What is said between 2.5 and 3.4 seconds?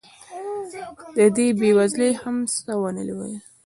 څه ونه ویل.